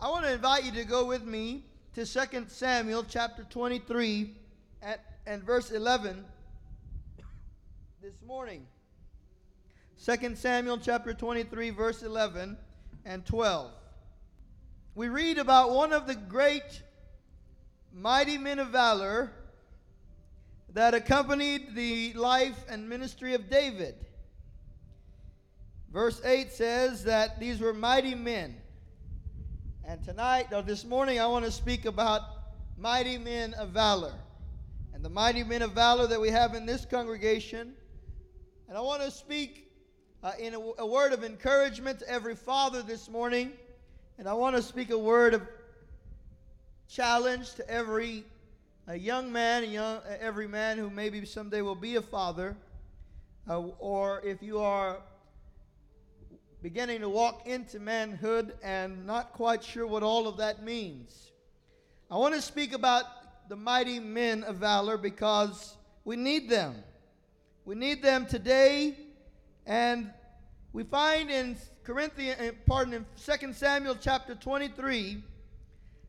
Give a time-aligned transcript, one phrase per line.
[0.00, 1.64] I want to invite you to go with me
[1.94, 4.32] to 2 Samuel chapter 23
[4.80, 6.24] at, and verse 11
[8.00, 8.64] this morning.
[10.04, 12.56] 2 Samuel chapter 23, verse 11
[13.06, 13.72] and 12.
[14.94, 16.82] We read about one of the great
[17.92, 19.32] mighty men of valor
[20.74, 23.96] that accompanied the life and ministry of David.
[25.92, 28.58] Verse 8 says that these were mighty men.
[29.88, 32.20] And tonight, or this morning, I want to speak about
[32.76, 34.12] mighty men of valor.
[34.92, 37.72] And the mighty men of valor that we have in this congregation.
[38.68, 39.72] And I want to speak
[40.22, 43.52] uh, in a, a word of encouragement to every father this morning.
[44.18, 45.40] And I want to speak a word of
[46.86, 48.24] challenge to every
[48.88, 52.54] a young man, a young, every man who maybe someday will be a father,
[53.48, 54.98] uh, or if you are
[56.62, 61.30] beginning to walk into manhood and not quite sure what all of that means.
[62.10, 63.04] I want to speak about
[63.48, 66.74] the mighty men of valor because we need them.
[67.64, 68.96] We need them today,
[69.66, 70.10] and
[70.72, 75.22] we find in Corinthians, eh, pardon, in 2 Samuel chapter 23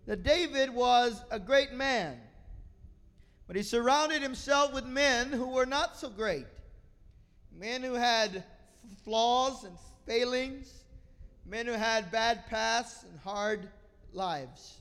[0.07, 2.17] that David was a great man,
[3.45, 6.47] but he surrounded himself with men who were not so great,
[7.55, 8.43] men who had
[9.03, 9.77] flaws and
[10.09, 10.85] failings,
[11.45, 13.69] men who had bad pasts and hard
[14.11, 14.79] lives.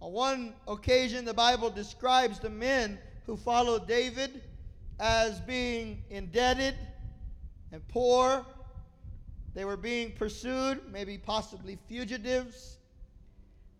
[0.00, 4.42] On one occasion, the Bible describes the men who followed David
[4.98, 6.74] as being indebted
[7.70, 8.44] and poor.
[9.54, 12.78] They were being pursued, maybe possibly fugitives.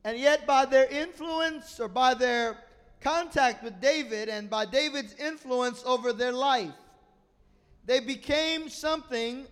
[0.04, 2.56] And yet, by their influence or by their
[3.00, 6.70] contact with David and by David's influence over their life,
[7.86, 9.48] they became something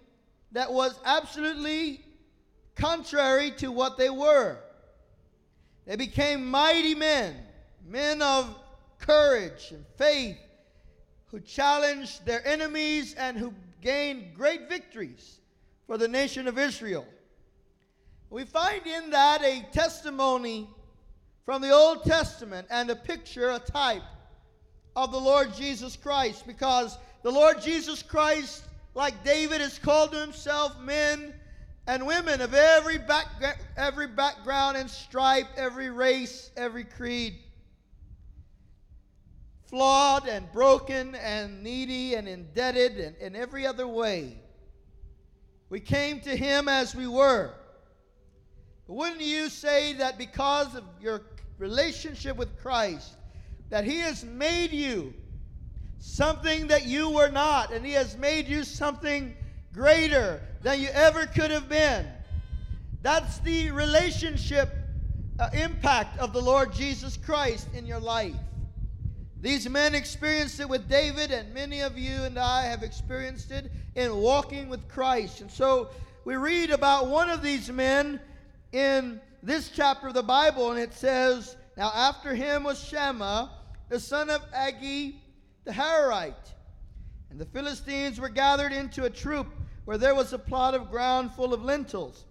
[0.52, 2.04] that was absolutely
[2.74, 4.58] contrary to what they were.
[5.86, 7.36] They became mighty men,
[7.86, 8.54] men of
[8.98, 10.36] courage and faith,
[11.26, 15.40] who challenged their enemies and who gained great victories
[15.86, 17.06] for the nation of Israel.
[18.30, 20.68] We find in that a testimony
[21.44, 24.02] from the Old Testament and a picture, a type
[24.94, 28.64] of the Lord Jesus Christ, because the Lord Jesus Christ
[28.98, 31.32] like David has called to himself men
[31.86, 33.28] and women of every, back,
[33.76, 37.34] every background and stripe, every race, every creed.
[39.68, 44.36] Flawed and broken and needy and indebted and in every other way.
[45.70, 47.54] We came to him as we were.
[48.88, 51.22] But wouldn't you say that because of your
[51.56, 53.12] relationship with Christ,
[53.68, 55.14] that he has made you
[55.98, 59.34] something that you were not, and He has made you something
[59.72, 62.06] greater than you ever could have been.
[63.02, 64.70] That's the relationship
[65.38, 68.34] uh, impact of the Lord Jesus Christ in your life.
[69.40, 73.70] These men experienced it with David, and many of you and I have experienced it
[73.94, 75.40] in walking with Christ.
[75.40, 75.90] And so
[76.24, 78.20] we read about one of these men
[78.72, 83.50] in this chapter of the Bible, and it says, Now after him was Shammah,
[83.88, 85.14] the son of Agee,
[85.68, 86.54] the Hararite.
[87.30, 89.46] And the Philistines were gathered into a troop
[89.84, 92.24] where there was a plot of ground full of lentils.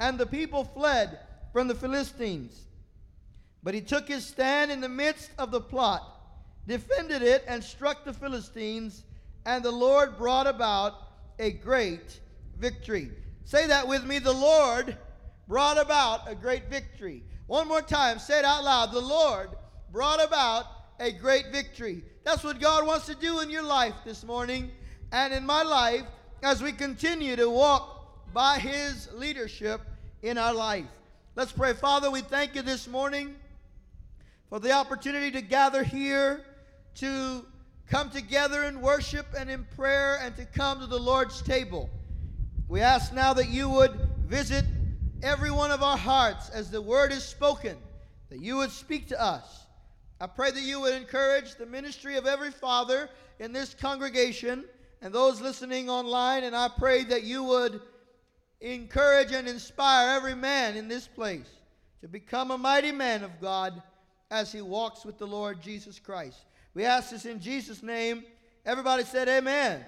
[0.00, 1.20] And the people fled
[1.52, 2.66] from the Philistines.
[3.62, 6.02] But he took his stand in the midst of the plot,
[6.66, 9.04] defended it, and struck the Philistines,
[9.44, 10.94] and the Lord brought about
[11.38, 12.20] a great
[12.58, 13.12] victory.
[13.44, 14.18] Say that with me.
[14.18, 14.96] The Lord
[15.46, 17.22] brought about a great victory.
[17.46, 18.90] One more time, say it out loud.
[18.90, 19.50] The Lord
[19.92, 20.66] brought about
[20.98, 22.02] a great victory.
[22.26, 24.72] That's what God wants to do in your life this morning
[25.12, 26.02] and in my life
[26.42, 29.80] as we continue to walk by His leadership
[30.24, 30.88] in our life.
[31.36, 31.72] Let's pray.
[31.72, 33.36] Father, we thank you this morning
[34.48, 36.44] for the opportunity to gather here,
[36.96, 37.46] to
[37.88, 41.88] come together in worship and in prayer, and to come to the Lord's table.
[42.66, 44.64] We ask now that you would visit
[45.22, 47.76] every one of our hearts as the word is spoken,
[48.30, 49.65] that you would speak to us
[50.20, 54.64] I pray that you would encourage the ministry of every father in this congregation
[55.02, 57.82] and those listening online, and I pray that you would
[58.60, 61.48] encourage and inspire every man in this place
[62.00, 63.82] to become a mighty man of God
[64.30, 66.46] as he walks with the Lord Jesus Christ.
[66.72, 68.24] We ask this in Jesus' name.
[68.64, 69.84] Everybody said, Amen.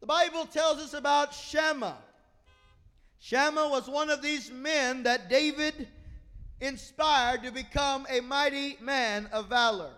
[0.00, 1.98] The Bible tells us about Shammah.
[3.20, 5.88] Shammah was one of these men that David
[6.60, 9.92] inspired to become a mighty man of valor.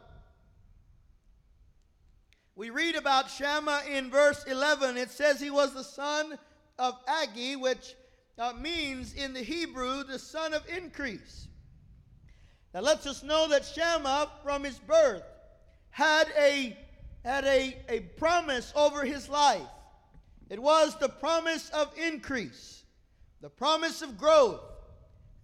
[2.55, 4.99] We read about Shammah in verse 11.
[4.99, 6.39] It says he was the son
[6.79, 7.95] of Agee, which
[8.39, 11.49] uh, means in the Hebrew the son of increase.
[12.73, 15.23] That lets us know that Shammah, from his birth,
[15.91, 16.77] had a,
[17.25, 19.67] had a, a promise over his life.
[20.49, 22.83] It was the promise of increase,
[23.41, 24.61] the promise of growth.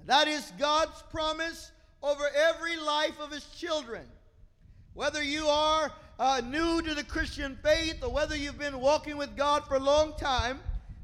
[0.06, 1.72] That is God's promise
[2.02, 4.02] over every life of his children.
[4.94, 9.36] Whether you are uh, new to the Christian faith or whether you've been walking with
[9.36, 10.60] God for a long time,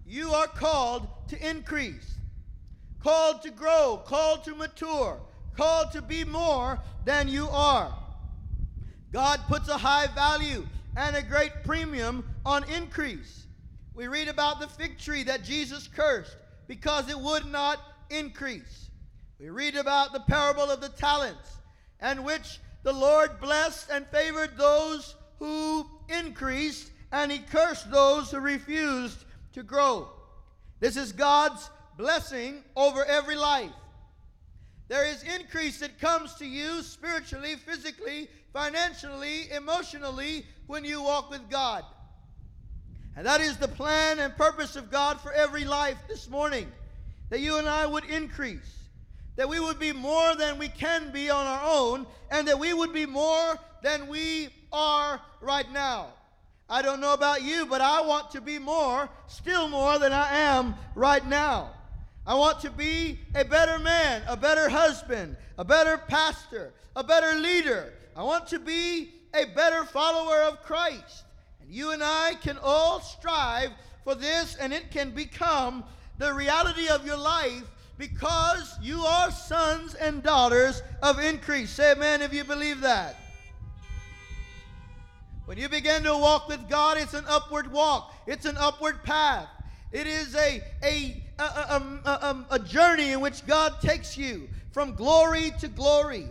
[0.06, 2.14] you are called to increase,
[3.02, 5.20] called to grow, called to mature,
[5.56, 7.92] called to be more than you are.
[9.12, 10.66] God puts a high value
[10.96, 13.46] and a great premium on increase.
[13.94, 16.36] We read about the fig tree that Jesus cursed
[16.68, 18.90] because it would not increase.
[19.42, 21.56] We read about the parable of the talents,
[21.98, 28.38] and which the Lord blessed and favored those who increased, and he cursed those who
[28.38, 29.24] refused
[29.54, 30.10] to grow.
[30.78, 33.72] This is God's blessing over every life.
[34.86, 41.50] There is increase that comes to you spiritually, physically, financially, emotionally when you walk with
[41.50, 41.84] God.
[43.16, 46.70] And that is the plan and purpose of God for every life this morning
[47.28, 48.81] that you and I would increase
[49.36, 52.72] that we would be more than we can be on our own, and that we
[52.72, 56.08] would be more than we are right now.
[56.68, 60.34] I don't know about you, but I want to be more, still more than I
[60.34, 61.70] am right now.
[62.26, 67.38] I want to be a better man, a better husband, a better pastor, a better
[67.38, 67.92] leader.
[68.16, 71.24] I want to be a better follower of Christ.
[71.60, 73.70] And you and I can all strive
[74.04, 75.84] for this, and it can become
[76.18, 77.64] the reality of your life
[78.02, 81.70] because you are sons and daughters of increase.
[81.70, 83.14] Say amen if you believe that.
[85.44, 89.46] When you begin to walk with God, it's an upward walk, it's an upward path.
[89.92, 95.52] It is a, a, a, a, a, journey in which God takes you from glory
[95.60, 96.26] to glory.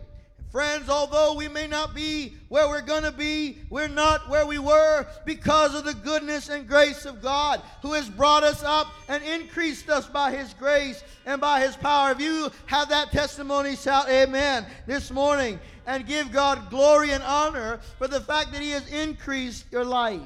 [0.51, 4.59] Friends, although we may not be where we're going to be, we're not where we
[4.59, 9.23] were because of the goodness and grace of God who has brought us up and
[9.23, 12.11] increased us by His grace and by His power.
[12.11, 15.57] If you have that testimony, shout amen this morning
[15.87, 20.19] and give God glory and honor for the fact that He has increased your life.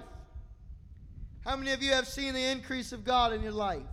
[1.46, 3.84] How many of you have seen the increase of God in your life?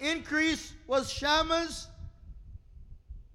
[0.00, 1.88] Increase was Shammah's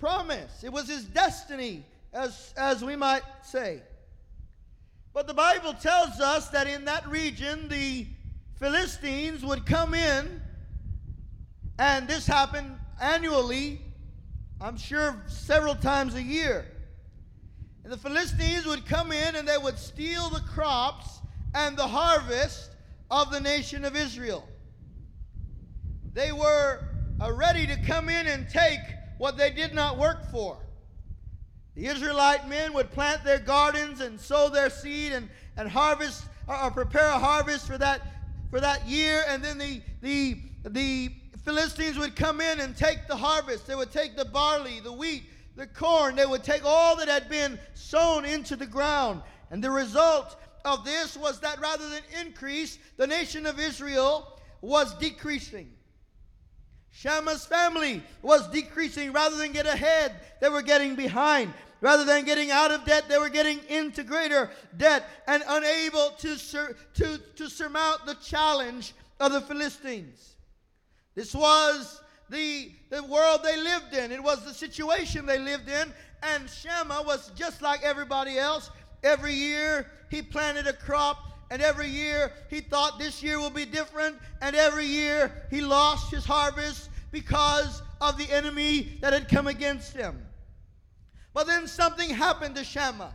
[0.03, 0.65] promise.
[0.65, 3.81] It was his destiny, as, as we might say.
[5.13, 8.07] But the Bible tells us that in that region, the
[8.59, 10.41] Philistines would come in,
[11.79, 13.79] and this happened annually,
[14.59, 16.65] I'm sure several times a year.
[17.85, 21.21] And the Philistines would come in and they would steal the crops
[21.55, 22.71] and the harvest
[23.09, 24.45] of the nation of Israel.
[26.13, 26.81] They were
[27.21, 28.81] uh, ready to come in and take
[29.23, 30.57] what they did not work for.
[31.75, 36.69] The Israelite men would plant their gardens and sow their seed and, and harvest or
[36.71, 38.01] prepare a harvest for that
[38.51, 40.35] for that year, and then the the
[40.65, 41.09] the
[41.45, 43.65] Philistines would come in and take the harvest.
[43.65, 45.23] They would take the barley, the wheat,
[45.55, 46.17] the corn.
[46.17, 49.21] They would take all that had been sown into the ground.
[49.51, 50.35] And the result
[50.65, 55.71] of this was that rather than increase, the nation of Israel was decreasing.
[56.93, 61.53] Shammah's family was decreasing rather than get ahead, they were getting behind.
[61.81, 66.37] Rather than getting out of debt, they were getting into greater debt and unable to,
[66.37, 70.35] sur- to, to surmount the challenge of the Philistines.
[71.15, 75.91] This was the, the world they lived in, it was the situation they lived in,
[76.21, 78.69] and Shammah was just like everybody else.
[79.03, 83.63] Every year he planted a crop and every year he thought this year will be
[83.63, 89.45] different, and every year he lost his harvest because of the enemy that had come
[89.45, 90.17] against him.
[91.31, 93.13] But then something happened to Shammah.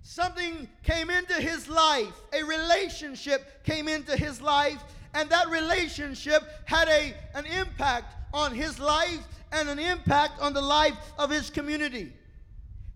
[0.00, 4.82] Something came into his life, a relationship came into his life,
[5.12, 10.62] and that relationship had a, an impact on his life and an impact on the
[10.62, 12.14] life of his community.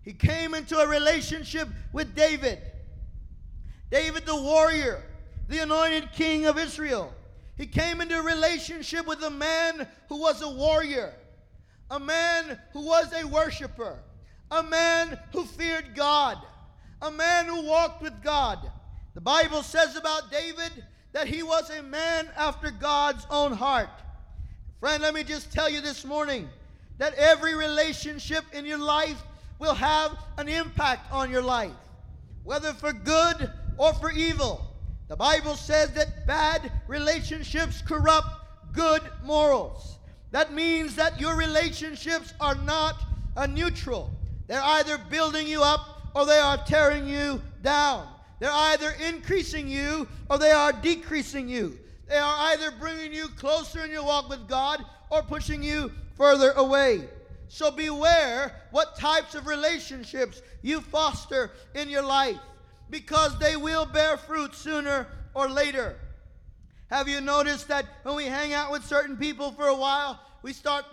[0.01, 2.59] He came into a relationship with David.
[3.89, 5.01] David the warrior,
[5.47, 7.13] the anointed king of Israel.
[7.55, 11.13] He came into relationship with a man who was a warrior,
[11.89, 13.97] a man who was a worshiper,
[14.51, 16.37] a man who feared God,
[17.01, 18.59] a man who walked with God.
[19.15, 20.71] The Bible says about David
[21.13, 23.89] that he was a man after God's own heart.
[24.79, 26.47] Friend, let me just tell you this morning
[26.99, 29.21] that every relationship in your life
[29.57, 31.71] will have an impact on your life,
[32.43, 34.63] whether for good or for evil.
[35.07, 38.27] The Bible says that bad relationships corrupt
[38.73, 39.97] good morals.
[40.31, 42.95] That means that your relationships are not
[43.37, 44.11] a neutral.
[44.47, 48.07] They're either building you up or they are tearing you down.
[48.39, 51.77] They're either increasing you or they are decreasing you.
[52.07, 56.51] They are either bringing you closer in your walk with God or pushing you further
[56.51, 57.07] away.
[57.49, 62.37] So beware what types of relationships you foster in your life
[62.89, 65.95] because they will bear fruit sooner or later.
[66.89, 70.53] Have you noticed that when we hang out with certain people for a while, we
[70.53, 70.85] start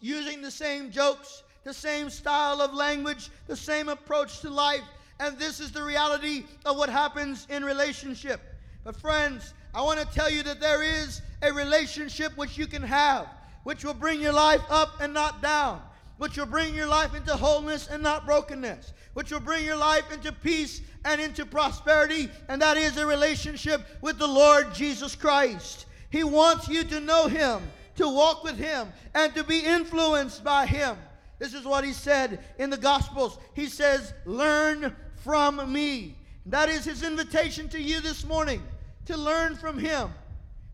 [0.00, 4.82] using the same jokes, the same style of language, the same approach to life?
[5.20, 8.40] And this is the reality of what happens in relationship.
[8.82, 12.82] But, friends, I want to tell you that there is a relationship which you can
[12.82, 13.28] have,
[13.64, 15.80] which will bring your life up and not down,
[16.22, 20.12] which will bring your life into wholeness and not brokenness, which will bring your life
[20.12, 25.86] into peace and into prosperity, and that is a relationship with the Lord Jesus Christ.
[26.10, 27.60] He wants you to know Him,
[27.96, 30.96] to walk with Him, and to be influenced by Him.
[31.40, 33.36] This is what He said in the Gospels.
[33.54, 36.16] He says, Learn from me.
[36.46, 38.62] That is His invitation to you this morning,
[39.06, 40.10] to learn from Him.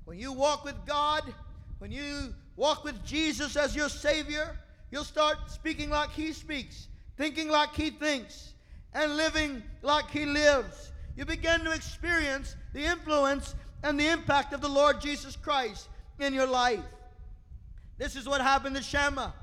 [0.05, 1.23] When you walk with God,
[1.79, 4.55] when you walk with Jesus as your Savior,
[4.91, 8.55] you'll start speaking like He speaks, thinking like He thinks
[8.95, 10.93] and living like he lives.
[11.17, 16.35] You begin to experience the influence and the impact of the Lord Jesus Christ in
[16.35, 16.85] your life.
[17.99, 19.35] This is what happened to Shammah.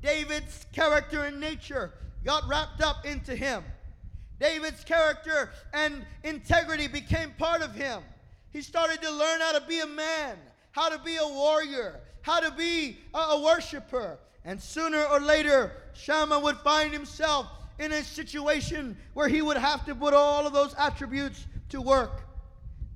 [0.00, 1.92] David's character and nature
[2.24, 3.62] got wrapped up into him.
[4.40, 8.02] David's character and integrity became part of him.
[8.50, 10.36] He started to learn how to be a man,
[10.72, 14.18] how to be a warrior, how to be a, a worshiper.
[14.44, 17.46] And sooner or later, Shammah would find himself
[17.78, 22.22] in a situation where he would have to put all of those attributes to work,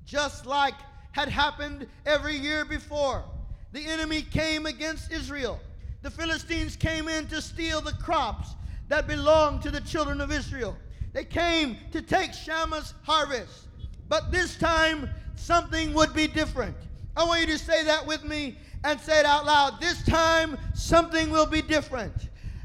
[0.05, 0.75] just like
[1.11, 3.23] had happened every year before.
[3.71, 5.59] The enemy came against Israel.
[6.01, 8.49] The Philistines came in to steal the crops
[8.89, 10.77] that belonged to the children of Israel.
[11.13, 13.67] They came to take Shammah's harvest.
[14.07, 16.75] But this time, something would be different.
[17.17, 19.81] I want you to say that with me and say it out loud.
[19.81, 22.13] This time, something will be different.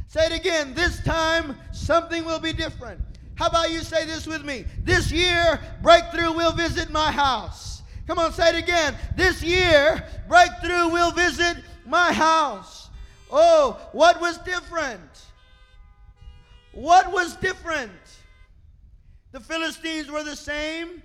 [0.06, 0.74] Say it again.
[0.74, 3.00] This time, something will be different.
[3.36, 4.66] How about you say this with me?
[4.84, 7.82] This year, breakthrough will visit my house.
[8.06, 8.94] Come on, say it again.
[9.16, 12.90] This year, breakthrough will visit my house.
[13.30, 15.00] Oh, what was different?
[16.72, 17.92] What was different?
[19.32, 21.02] The Philistines were the same.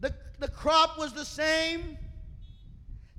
[0.00, 1.98] The, the crop was the same.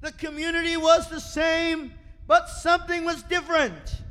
[0.05, 1.91] The community was the same,
[2.27, 4.03] but something was different.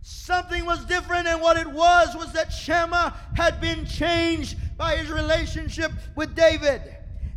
[0.00, 5.10] Something was different, and what it was was that Shammah had been changed by his
[5.10, 6.80] relationship with David.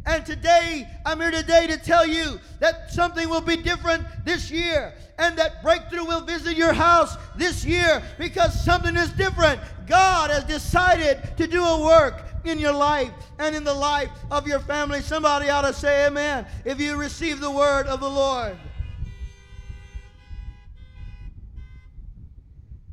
[0.05, 4.93] And today, I'm here today to tell you that something will be different this year
[5.17, 9.59] and that breakthrough will visit your house this year because something is different.
[9.87, 14.47] God has decided to do a work in your life and in the life of
[14.47, 15.01] your family.
[15.01, 18.57] Somebody ought to say amen if you receive the word of the Lord.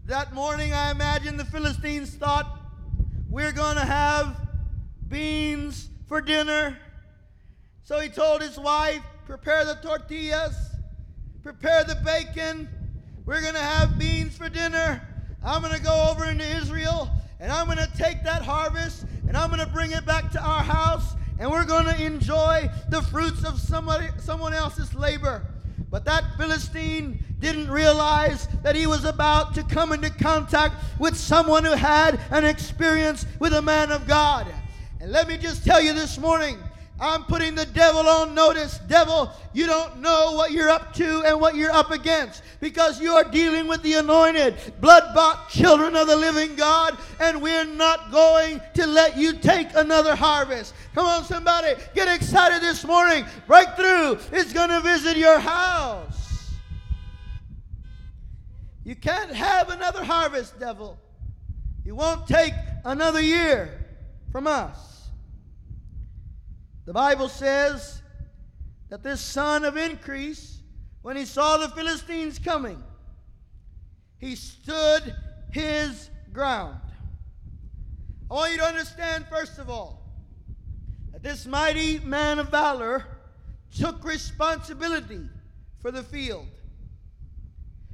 [0.06, 2.60] That morning, I imagine the Philistines thought,
[3.30, 4.36] We're going to have
[5.08, 6.76] beans for dinner.
[7.84, 10.56] So he told his wife, Prepare the tortillas,
[11.42, 12.68] prepare the bacon.
[13.24, 15.00] We're going to have beans for dinner.
[15.44, 17.08] I'm going to go over into Israel
[17.42, 20.40] and I'm going to take that harvest and I'm going to bring it back to
[20.42, 25.40] our house and we're going to enjoy the fruits of somebody, someone else's labor.
[25.90, 31.64] But that Philistine didn't realize that he was about to come into contact with someone
[31.64, 34.48] who had an experience with a man of God.
[35.00, 36.58] And let me just tell you this morning
[37.02, 38.78] I'm putting the devil on notice.
[38.86, 43.10] Devil, you don't know what you're up to and what you're up against because you
[43.14, 48.12] are dealing with the anointed, blood bought children of the living God, and we're not
[48.12, 50.74] going to let you take another harvest.
[50.94, 53.24] Come on, somebody, get excited this morning.
[53.48, 56.52] Breakthrough is going to visit your house.
[58.84, 61.00] You can't have another harvest, devil.
[61.84, 62.54] You won't take
[62.84, 63.86] another year
[64.30, 64.91] from us.
[66.84, 68.02] The Bible says
[68.90, 70.60] that this son of increase,
[71.02, 72.82] when he saw the Philistines coming,
[74.18, 75.14] he stood
[75.50, 76.80] his ground.
[78.30, 80.02] I want you to understand, first of all,
[81.12, 83.04] that this mighty man of valor
[83.76, 85.28] took responsibility
[85.80, 86.48] for the field.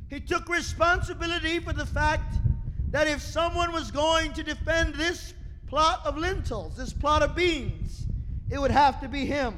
[0.09, 2.35] He took responsibility for the fact
[2.91, 5.35] that if someone was going to defend this
[5.67, 8.08] plot of lentils, this plot of beans,
[8.51, 9.55] it would have to be him.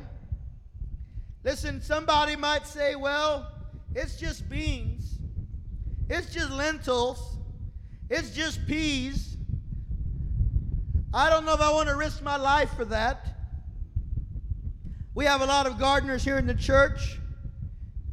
[1.44, 3.50] Listen, somebody might say, well,
[3.94, 5.18] it's just beans,
[6.08, 7.38] it's just lentils,
[8.08, 9.36] it's just peas.
[11.12, 13.26] I don't know if I want to risk my life for that.
[15.14, 17.18] We have a lot of gardeners here in the church,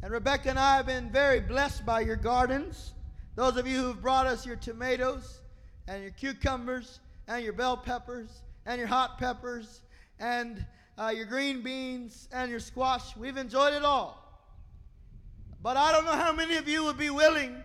[0.02, 2.92] and Rebecca and I have been very blessed by your gardens.
[3.36, 5.40] Those of you who've brought us your tomatoes
[5.86, 9.82] and your cucumbers and your bell peppers and your hot peppers
[10.18, 10.64] and
[10.96, 14.24] uh, your green beans and your squash, we've enjoyed it all.
[15.62, 17.56] But I don't know how many of you would be willing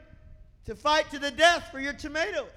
[0.66, 2.48] to fight to the death for your tomatoes.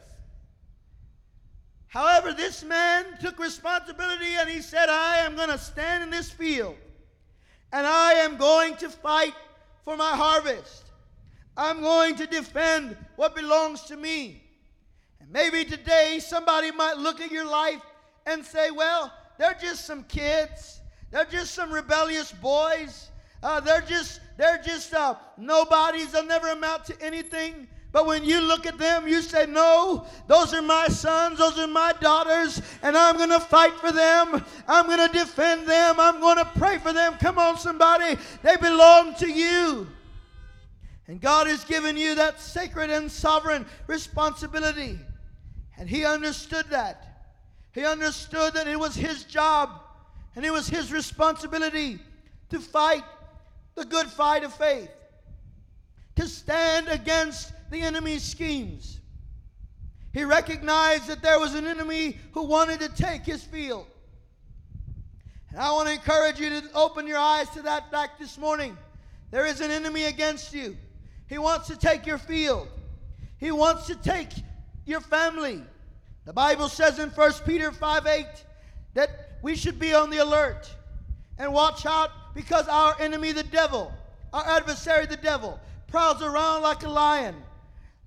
[1.89, 6.31] However, this man took responsibility and he said, I am going to stand in this
[6.31, 6.77] field
[7.73, 9.35] and I am going to fight
[9.85, 10.85] for my harvest.
[11.57, 14.43] I'm going to defend what belongs to me.
[15.21, 17.81] And maybe today somebody might look at your life
[18.27, 20.81] and say, well, they're just some kids.
[21.11, 23.11] They're just some rebellious boys.
[23.43, 26.13] Uh, they're just they're just uh, nobodies.
[26.13, 27.69] They'll never amount to anything.
[27.97, 31.67] But when you look at them, you say, No, those are my sons, those are
[31.67, 34.45] my daughters, and I'm going to fight for them.
[34.69, 35.99] I'm going to defend them.
[35.99, 37.15] I'm going to pray for them.
[37.15, 38.19] Come on, somebody.
[38.43, 39.87] They belong to you.
[41.09, 44.99] And God has given you that sacred and sovereign responsibility.
[45.79, 47.16] And He understood that.
[47.77, 49.69] He understood that it was His job
[50.35, 51.99] and it was His responsibility
[52.49, 53.05] to fight
[53.75, 54.91] the good fight of faith,
[56.17, 58.99] to stand against the enemy's schemes.
[60.15, 63.87] He recognized that there was an enemy who wanted to take his field.
[65.51, 68.79] And I want to encourage you to open your eyes to that fact this morning.
[69.31, 70.79] There is an enemy against you.
[71.29, 72.69] He wants to take your field.
[73.37, 74.31] He wants to take
[74.87, 75.63] your family.
[76.27, 78.27] The Bible says in 1 Peter 5 8
[78.95, 79.11] that
[79.43, 80.69] we should be on the alert
[81.39, 83.95] and watch out because our enemy, the devil,
[84.33, 87.37] our adversary, the devil, prowls around like a lion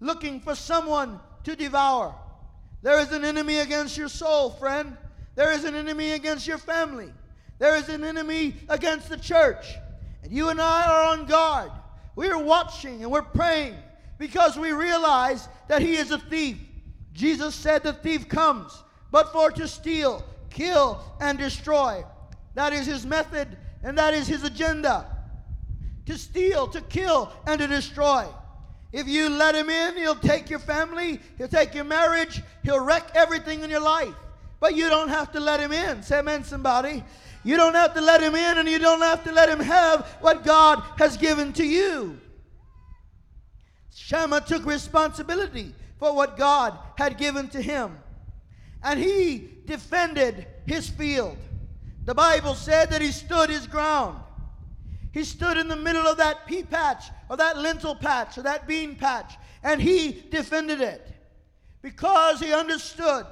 [0.02, 2.14] looking for someone to devour.
[2.82, 4.98] There is an enemy against your soul, friend.
[5.36, 7.14] There is an enemy against your family.
[7.58, 9.66] There is an enemy against the church.
[10.24, 11.72] And you and I are on guard.
[12.18, 13.76] We are watching and we're praying
[14.18, 16.58] because we realize that he is a thief.
[17.20, 22.06] Jesus said the thief comes but for to steal, kill, and destroy.
[22.56, 25.06] That is his method and that is his agenda
[26.06, 28.26] to steal, to kill, and to destroy.
[28.94, 33.12] If you let him in, he'll take your family, he'll take your marriage, he'll wreck
[33.14, 34.16] everything in your life.
[34.62, 36.02] But you don't have to let him in.
[36.02, 37.04] Say amen, somebody.
[37.44, 40.08] You don't have to let him in, and you don't have to let him have
[40.22, 42.18] what God has given to you.
[43.94, 48.00] Shammah took responsibility for what God had given to him,
[48.82, 51.38] and he defended his field.
[52.06, 54.18] The Bible said that he stood his ground.
[55.12, 58.68] He stood in the middle of that pea patch or that lentil patch or that
[58.68, 59.34] bean patch,
[59.64, 61.06] and he defended it
[61.82, 63.26] because he understood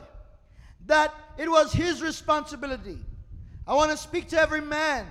[0.85, 2.97] that it was his responsibility.
[3.65, 5.05] I want to speak to every man.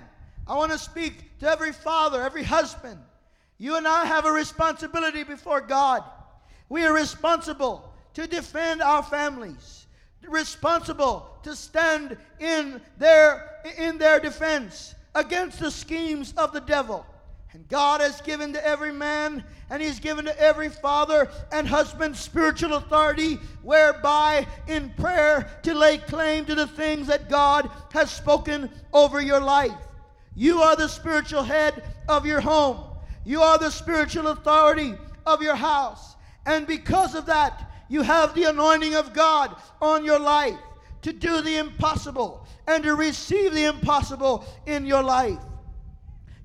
[0.47, 2.99] I want to speak to every father, every husband.
[3.57, 6.03] You and I have a responsibility before God.
[6.69, 9.87] We are responsible to defend our families
[10.27, 17.05] responsible to stand in their, in their defense against the schemes of the devil.
[17.53, 22.15] And God has given to every man and He's given to every father and husband
[22.15, 28.69] spiritual authority, whereby in prayer to lay claim to the things that God has spoken
[28.93, 29.75] over your life.
[30.35, 32.83] You are the spiritual head of your home,
[33.25, 34.93] you are the spiritual authority
[35.25, 36.16] of your house.
[36.47, 40.57] And because of that, you have the anointing of God on your life
[41.01, 45.39] to do the impossible and to receive the impossible in your life.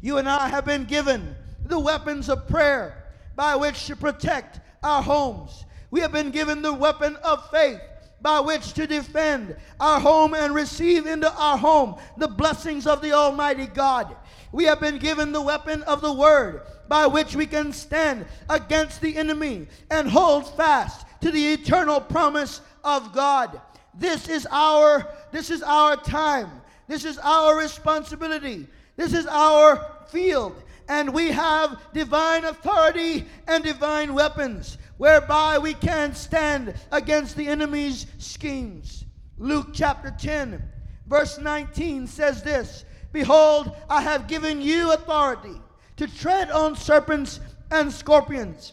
[0.01, 5.03] You and I have been given the weapons of prayer by which to protect our
[5.03, 5.65] homes.
[5.93, 7.81] We have been given the weapon of faith
[8.21, 13.12] by which to defend our home and receive into our home the blessings of the
[13.12, 14.17] Almighty God.
[14.51, 19.00] We have been given the weapon of the Word by which we can stand against
[19.00, 23.59] the enemy and hold fast to the eternal promise of God.
[23.94, 26.50] This is our this is our time.
[26.88, 28.66] This is our responsibility.
[28.94, 36.14] This is our field and we have divine authority and divine weapons whereby we can
[36.14, 39.07] stand against the enemy's schemes.
[39.38, 40.62] Luke chapter 10
[41.07, 45.59] verse 19 says this, behold I have given you authority
[46.03, 47.38] to tread on serpents
[47.71, 48.73] and scorpions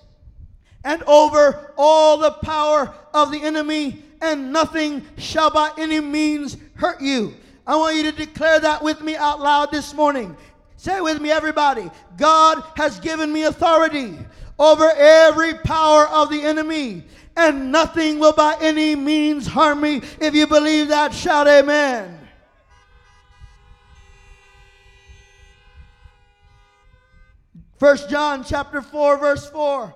[0.83, 6.99] and over all the power of the enemy, and nothing shall by any means hurt
[7.01, 7.33] you.
[7.67, 10.35] I want you to declare that with me out loud this morning.
[10.77, 11.91] Say it with me, everybody.
[12.17, 14.17] God has given me authority
[14.57, 17.03] over every power of the enemy,
[17.37, 20.01] and nothing will by any means harm me.
[20.19, 22.18] If you believe that, shout amen.
[27.79, 29.93] First John chapter 4 verse 4.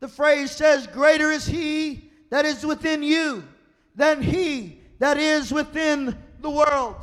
[0.00, 3.44] The phrase says, "Greater is he that is within you
[3.94, 6.96] than he that is within the world."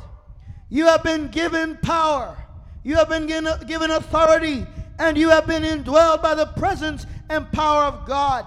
[0.68, 2.36] You have been given power.
[2.82, 4.66] You have been given authority
[4.98, 8.46] and you have been indwelled by the presence and power of God.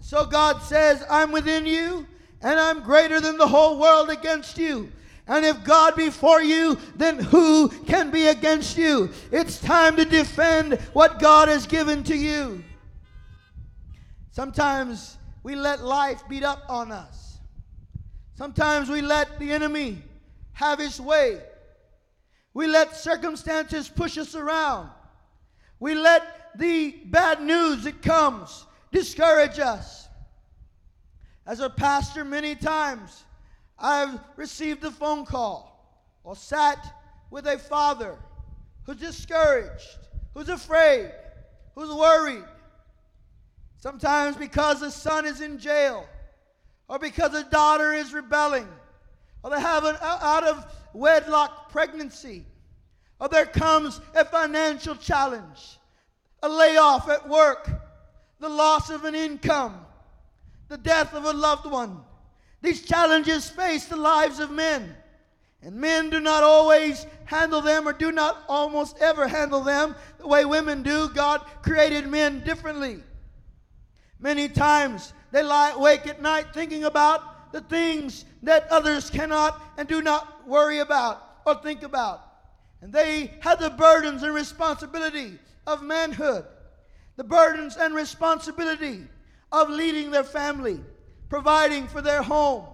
[0.00, 2.06] So God says, I'm within you
[2.42, 4.92] and I'm greater than the whole world against you.
[5.26, 9.10] And if God be for you, then who can be against you?
[9.32, 12.62] It's time to defend what God has given to you.
[14.32, 17.38] Sometimes we let life beat up on us.
[18.34, 20.02] Sometimes we let the enemy
[20.52, 21.40] have his way.
[22.52, 24.90] We let circumstances push us around.
[25.80, 30.08] We let the bad news that comes discourage us.
[31.46, 33.24] As a pastor, many times
[33.78, 35.74] I've received a phone call
[36.22, 36.78] or sat
[37.30, 38.16] with a father
[38.84, 39.98] who's discouraged,
[40.32, 41.12] who's afraid,
[41.74, 42.44] who's worried.
[43.78, 46.06] Sometimes because the son is in jail,
[46.88, 48.68] or because a daughter is rebelling,
[49.42, 52.46] or they have an out of wedlock pregnancy,
[53.20, 55.78] or there comes a financial challenge,
[56.42, 57.70] a layoff at work,
[58.40, 59.84] the loss of an income,
[60.68, 62.00] the death of a loved one
[62.64, 64.94] these challenges face the lives of men.
[65.62, 70.26] And men do not always handle them or do not almost ever handle them the
[70.26, 71.08] way women do.
[71.08, 73.02] God created men differently.
[74.18, 79.88] Many times they lie awake at night thinking about the things that others cannot and
[79.88, 82.22] do not worry about or think about.
[82.80, 86.44] And they have the burdens and responsibility of manhood,
[87.16, 89.04] the burdens and responsibility
[89.50, 90.80] of leading their family,
[91.28, 92.64] providing for their home,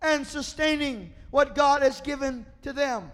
[0.00, 3.10] and sustaining what God has given to them.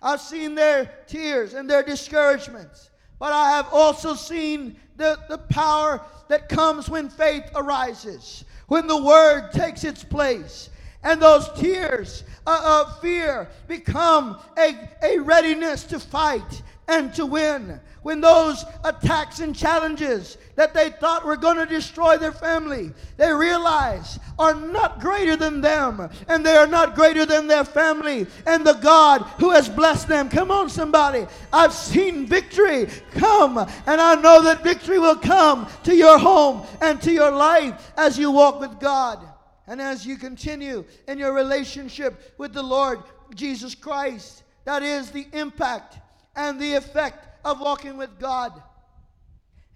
[0.00, 6.00] I've seen their tears and their discouragements, but I have also seen the, the power
[6.28, 10.70] that comes when faith arises, when the word takes its place.
[11.04, 17.80] And those tears of fear become a, a readiness to fight and to win.
[18.02, 23.32] When those attacks and challenges that they thought were going to destroy their family, they
[23.32, 28.66] realize are not greater than them, and they are not greater than their family and
[28.66, 30.28] the God who has blessed them.
[30.28, 31.26] Come on, somebody.
[31.52, 37.00] I've seen victory come, and I know that victory will come to your home and
[37.02, 39.24] to your life as you walk with God
[39.68, 42.98] and as you continue in your relationship with the Lord
[43.34, 44.42] Jesus Christ.
[44.64, 45.98] That is the impact
[46.34, 48.52] and the effect of walking with God.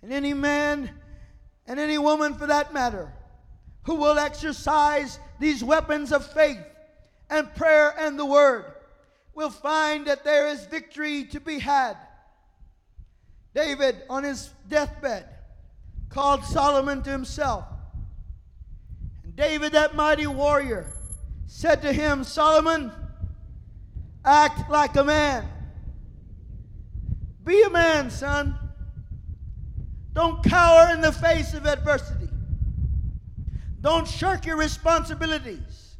[0.02, 0.90] And any man
[1.66, 3.12] and any woman for that matter
[3.84, 6.58] who will exercise these weapons of faith
[7.30, 8.64] and prayer and the word
[9.34, 11.96] will find that there is victory to be had.
[13.54, 15.26] David, on his deathbed,
[16.08, 17.64] called Solomon to himself.
[19.24, 20.86] And David, that mighty warrior,
[21.46, 22.92] said to him, Solomon,
[24.24, 25.46] act like a man
[27.46, 28.58] be a man, son.
[30.12, 32.28] Don't cower in the face of adversity.
[33.80, 35.96] Don't shirk your responsibilities.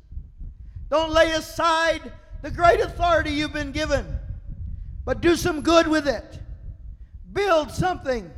[0.90, 4.04] Don't lay aside the great authority you've been given,
[5.04, 6.40] but do some good with it.
[7.32, 8.28] Build something.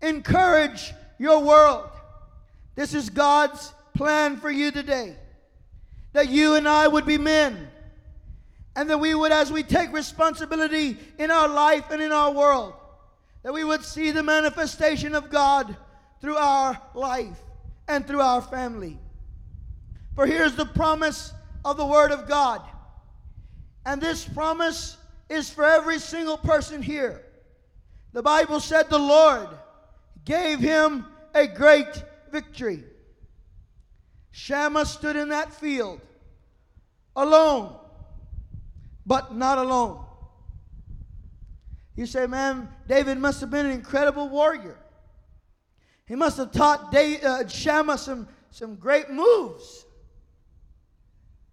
[0.00, 1.90] Encourage your world.
[2.76, 5.16] This is God's plan for you today.
[6.12, 7.68] That you and I would be men
[8.74, 12.74] and that we would, as we take responsibility in our life and in our world,
[13.42, 15.76] that we would see the manifestation of God
[16.20, 17.38] through our life
[17.88, 18.98] and through our family.
[20.14, 21.32] For here's the promise
[21.64, 22.62] of the Word of God.
[23.84, 24.96] And this promise
[25.28, 27.22] is for every single person here.
[28.12, 29.48] The Bible said the Lord
[30.24, 32.84] gave him a great victory.
[34.30, 36.00] Shammah stood in that field
[37.16, 37.74] alone
[39.06, 40.04] but not alone.
[41.96, 44.78] You say, man, David must have been an incredible warrior.
[46.06, 49.84] He must have taught David, uh, Shammah some, some great moves.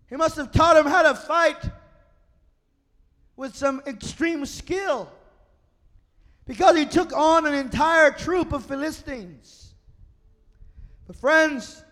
[0.09, 1.69] He must have taught him how to fight
[3.35, 5.09] with some extreme skill
[6.45, 9.75] because he took on an entire troop of Philistines.
[11.05, 11.83] But, friends,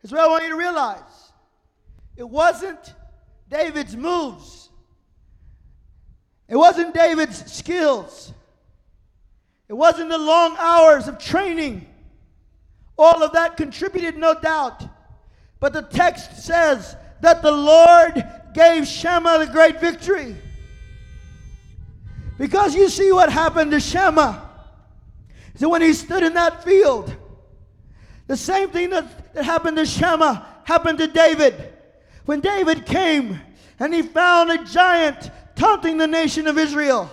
[0.00, 1.32] here's what I want you to realize
[2.16, 2.94] it wasn't
[3.48, 4.68] David's moves.
[6.52, 8.30] It wasn't David's skills.
[9.70, 11.86] It wasn't the long hours of training.
[12.98, 14.84] All of that contributed, no doubt.
[15.60, 20.36] But the text says that the Lord gave Shammah the great victory.
[22.36, 24.46] Because you see what happened to Shammah.
[25.54, 27.16] So when he stood in that field,
[28.26, 31.72] the same thing that, that happened to Shammah happened to David.
[32.26, 33.40] When David came
[33.80, 37.10] and he found a giant taunting the nation of Israel,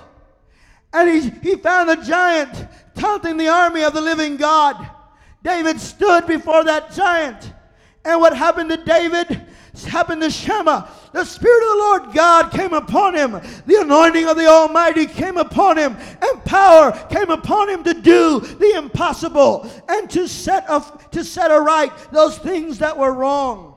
[0.94, 4.90] and he, he found a giant taunting the army of the living God.
[5.44, 7.54] David stood before that giant.
[8.04, 9.46] And what happened to David
[9.86, 10.90] happened to Shammah.
[11.14, 13.32] The Spirit of the Lord God came upon him.
[13.66, 15.96] The anointing of the Almighty came upon him.
[16.22, 21.52] And power came upon him to do the impossible and to set, a, to set
[21.52, 23.69] aright those things that were wrong.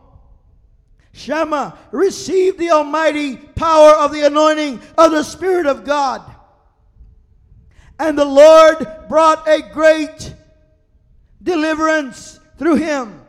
[1.12, 6.22] Shammah received the almighty power of the anointing of the Spirit of God.
[7.98, 10.34] And the Lord brought a great
[11.42, 13.20] deliverance through him.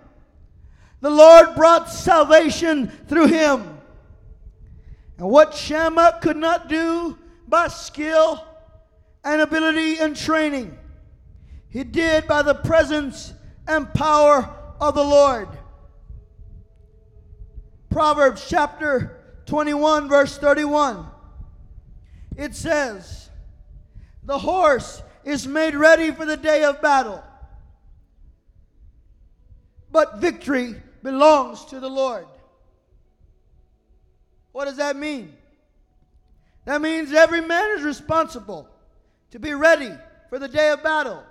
[1.02, 3.78] The Lord brought salvation through him.
[5.18, 7.18] And what Shammah could not do
[7.48, 8.44] by skill
[9.24, 10.78] and ability and training,
[11.70, 13.34] he did by the presence
[13.68, 15.50] and power of the Lord.
[17.94, 21.06] Proverbs chapter 21, verse 31.
[22.36, 23.30] It says,
[24.24, 27.24] The horse is made ready for the day of battle,
[29.92, 32.26] but victory belongs to the Lord.
[34.54, 35.36] What does that mean?
[36.66, 38.68] That means every man is responsible
[39.30, 39.92] to be ready
[40.32, 41.24] for the day of battle.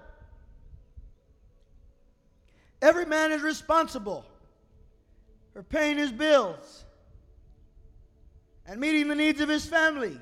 [2.81, 4.25] Every man is responsible
[5.53, 6.85] for paying his bills
[8.67, 10.19] and meeting the needs of his family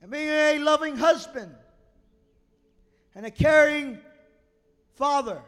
[0.00, 1.54] and being a loving husband
[3.14, 3.98] and a caring
[4.96, 5.42] father.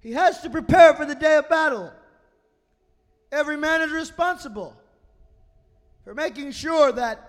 [0.00, 1.92] He has to prepare for the day of battle.
[3.32, 4.76] Every man is responsible
[6.04, 7.26] for making sure that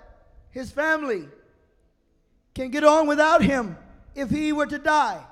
[0.52, 1.28] his family
[2.54, 3.78] can get on without him
[4.15, 5.24] if he were to die.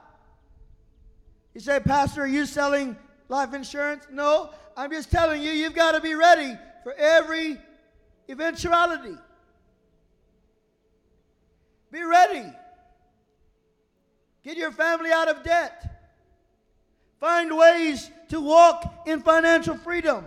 [1.54, 2.96] You say, Pastor, are you selling
[3.30, 4.06] life insurance?
[4.12, 7.58] No, I'm just telling you, you've got to be ready for every
[8.28, 9.16] eventuality.
[11.92, 12.46] Be ready.
[14.44, 15.86] Get your family out of debt.
[17.20, 20.26] Find ways to walk in financial freedom.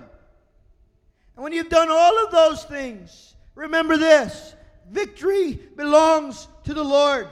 [1.35, 4.55] And when you've done all of those things, remember this
[4.91, 7.29] victory belongs to the Lord.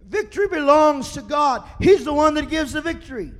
[0.00, 1.68] Victory belongs to God.
[1.80, 3.32] He's the one that gives the victory.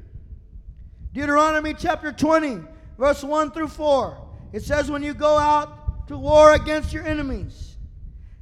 [1.17, 2.59] Deuteronomy chapter 20,
[2.99, 4.19] verse 1 through 4.
[4.53, 7.79] It says, When you go out to war against your enemies,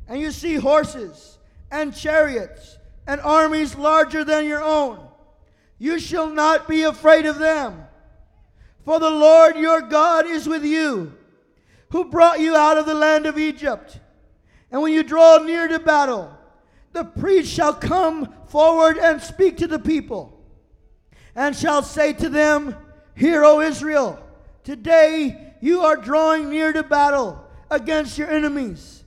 [0.08, 1.38] and you see horses
[1.70, 5.06] and chariots and armies larger than your own,
[5.78, 7.80] you shall not be afraid of them.
[8.84, 11.14] For the Lord your God is with you,
[11.90, 14.00] who brought you out of the land of Egypt.
[14.72, 16.36] And when you draw near to battle,
[16.90, 20.33] the priest shall come forward and speak to the people
[21.34, 22.76] and shall say to them,
[23.14, 24.18] Hear, O Israel,
[24.62, 29.04] today you are drawing near to battle against your enemies.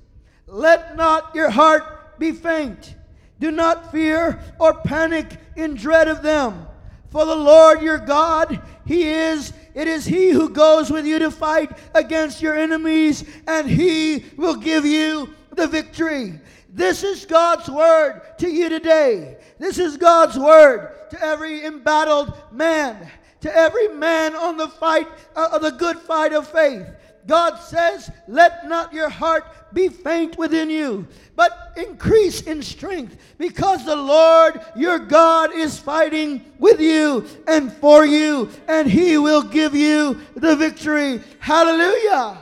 [0.48, 2.96] Let not your heart be faint.
[3.40, 6.68] Do not fear or panic in dread of them.
[7.10, 11.32] For the Lord your God, He is, it is He who goes with you to
[11.32, 16.40] fight against your enemies, and He will give you the victory.
[16.78, 19.38] This is God's word to you today.
[19.58, 23.10] This is God's word to every embattled man,
[23.42, 26.86] to every man on the fight, uh, the good fight of faith.
[27.26, 33.84] God says, Let not your heart be faint within you, but increase in strength, because
[33.84, 39.74] the Lord your God is fighting with you and for you, and he will give
[39.74, 41.22] you the victory.
[41.40, 42.38] Hallelujah!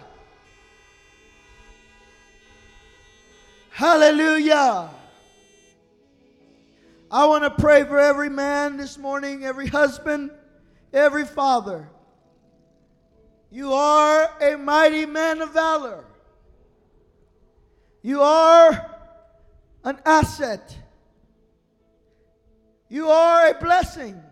[3.76, 4.90] Hallelujah!
[7.12, 10.32] I want to pray for every man this morning, every husband,
[10.94, 11.90] every father.
[13.52, 16.06] You are a mighty man of valor.
[18.02, 18.90] You are
[19.84, 20.74] an asset.
[22.88, 24.24] You are a blessing.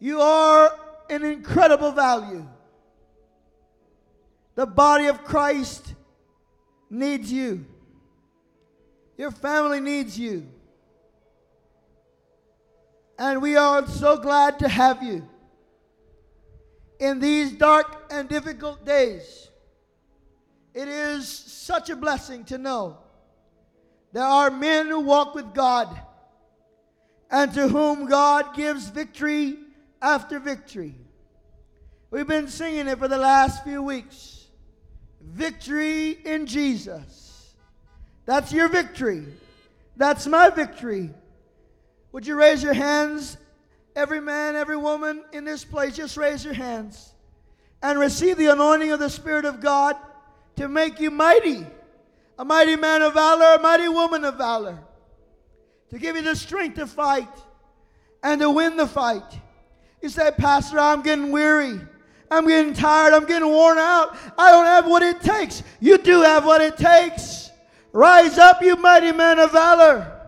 [0.00, 0.76] You are
[1.08, 2.44] an incredible value.
[4.56, 5.94] The body of Christ
[6.94, 7.66] needs you.
[9.16, 10.46] Your family needs you.
[13.18, 15.28] And we are so glad to have you.
[16.98, 19.50] in these dark and difficult days.
[20.72, 22.98] It is such a blessing to know
[24.12, 25.88] there are men who walk with God
[27.30, 29.58] and to whom God gives victory
[30.00, 30.94] after victory.
[32.10, 34.43] We've been singing it for the last few weeks.
[35.24, 37.54] Victory in Jesus.
[38.26, 39.26] That's your victory.
[39.96, 41.10] That's my victory.
[42.12, 43.36] Would you raise your hands?
[43.96, 47.12] Every man, every woman in this place, just raise your hands
[47.82, 49.96] and receive the anointing of the Spirit of God
[50.56, 51.66] to make you mighty.
[52.38, 54.78] A mighty man of valor, a mighty woman of valor.
[55.90, 57.28] To give you the strength to fight
[58.22, 59.40] and to win the fight.
[60.02, 61.80] You say, Pastor, I'm getting weary.
[62.30, 63.14] I'm getting tired.
[63.14, 64.16] I'm getting worn out.
[64.38, 65.62] I don't have what it takes.
[65.80, 67.50] You do have what it takes.
[67.92, 70.20] Rise up, you mighty man of valor,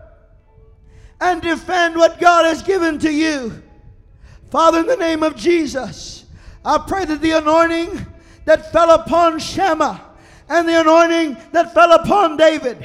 [1.19, 3.61] and defend what God has given to you.
[4.49, 6.25] Father, in the name of Jesus,
[6.63, 8.05] I pray that the anointing
[8.45, 10.01] that fell upon Shammah
[10.47, 12.77] and the anointing that fell upon David,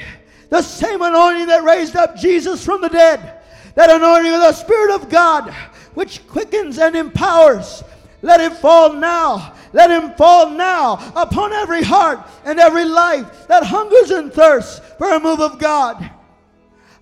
[0.49, 3.39] the same anointing that raised up Jesus from the dead,
[3.75, 5.49] that anointing of the Spirit of God,
[5.93, 7.83] which quickens and empowers,
[8.23, 9.53] let it fall now.
[9.73, 15.13] Let him fall now upon every heart and every life that hungers and thirsts for
[15.13, 16.09] a move of God.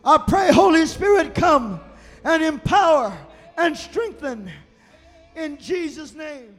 [0.03, 1.79] I pray, Holy Spirit, come
[2.23, 3.15] and empower
[3.55, 4.51] and strengthen
[5.35, 6.55] in Jesus' name.